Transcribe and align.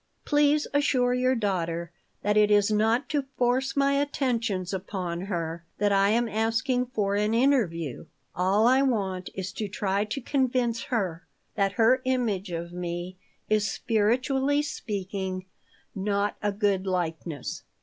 "Please 0.25 0.65
assure 0.73 1.13
your 1.13 1.35
daughter 1.35 1.91
that 2.23 2.35
it 2.35 2.49
is 2.49 2.71
not 2.71 3.07
to 3.09 3.27
force 3.37 3.75
my 3.77 3.93
attentions 4.01 4.73
upon 4.73 5.21
her 5.27 5.63
that 5.77 5.91
I 5.91 6.09
am 6.09 6.27
asking 6.27 6.87
for 6.87 7.15
an 7.15 7.35
interview. 7.35 8.07
All 8.33 8.65
I 8.65 8.81
want 8.81 9.29
is 9.35 9.51
to 9.51 9.67
try 9.67 10.05
to 10.05 10.19
convince 10.19 10.85
her 10.85 11.27
that 11.53 11.73
her 11.73 12.01
image 12.03 12.49
of 12.49 12.73
me 12.73 13.15
is, 13.47 13.69
spiritually 13.69 14.63
speaking, 14.63 15.45
not 15.93 16.35
a 16.41 16.51
good 16.51 16.87
likeness." 16.87 17.61